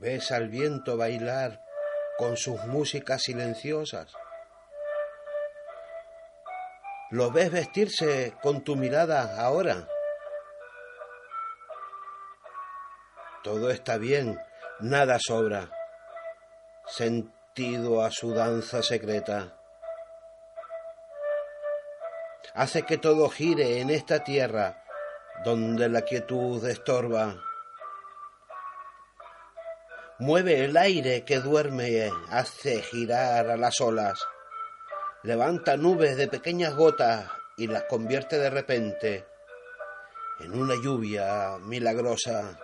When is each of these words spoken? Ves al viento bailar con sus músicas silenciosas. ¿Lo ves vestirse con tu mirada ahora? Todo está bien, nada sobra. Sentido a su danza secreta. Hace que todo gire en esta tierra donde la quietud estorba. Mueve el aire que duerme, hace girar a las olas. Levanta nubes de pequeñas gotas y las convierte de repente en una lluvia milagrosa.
Ves 0.00 0.30
al 0.30 0.48
viento 0.48 0.96
bailar 0.96 1.60
con 2.18 2.36
sus 2.36 2.64
músicas 2.66 3.22
silenciosas. 3.22 4.12
¿Lo 7.10 7.32
ves 7.32 7.50
vestirse 7.50 8.32
con 8.40 8.62
tu 8.62 8.76
mirada 8.76 9.40
ahora? 9.40 9.88
Todo 13.42 13.70
está 13.70 13.96
bien, 13.96 14.38
nada 14.78 15.18
sobra. 15.18 15.68
Sentido 16.86 18.04
a 18.04 18.12
su 18.12 18.32
danza 18.34 18.84
secreta. 18.84 19.58
Hace 22.54 22.82
que 22.82 22.98
todo 22.98 23.28
gire 23.30 23.80
en 23.80 23.90
esta 23.90 24.22
tierra 24.22 24.84
donde 25.44 25.88
la 25.88 26.02
quietud 26.02 26.64
estorba. 26.68 27.47
Mueve 30.20 30.64
el 30.64 30.76
aire 30.76 31.24
que 31.24 31.38
duerme, 31.38 32.10
hace 32.30 32.82
girar 32.82 33.50
a 33.50 33.56
las 33.56 33.80
olas. 33.80 34.18
Levanta 35.22 35.76
nubes 35.76 36.16
de 36.16 36.26
pequeñas 36.26 36.74
gotas 36.74 37.30
y 37.56 37.68
las 37.68 37.84
convierte 37.84 38.36
de 38.36 38.50
repente 38.50 39.24
en 40.40 40.60
una 40.60 40.74
lluvia 40.74 41.58
milagrosa. 41.60 42.58